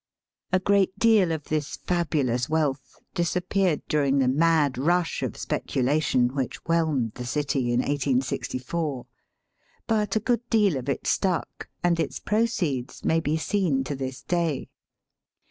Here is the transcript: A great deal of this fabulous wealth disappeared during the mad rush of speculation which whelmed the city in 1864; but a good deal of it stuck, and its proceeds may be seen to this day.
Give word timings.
A 0.51 0.57
great 0.59 0.97
deal 0.97 1.31
of 1.31 1.43
this 1.43 1.75
fabulous 1.77 2.49
wealth 2.49 2.95
disappeared 3.13 3.83
during 3.87 4.17
the 4.17 4.27
mad 4.27 4.79
rush 4.79 5.21
of 5.21 5.37
speculation 5.37 6.33
which 6.33 6.57
whelmed 6.65 7.11
the 7.13 7.23
city 7.23 7.71
in 7.71 7.81
1864; 7.81 9.05
but 9.85 10.15
a 10.15 10.19
good 10.19 10.41
deal 10.49 10.75
of 10.75 10.89
it 10.89 11.05
stuck, 11.05 11.69
and 11.83 11.99
its 11.99 12.17
proceeds 12.19 13.05
may 13.05 13.19
be 13.19 13.37
seen 13.37 13.83
to 13.83 13.95
this 13.95 14.23
day. 14.23 14.69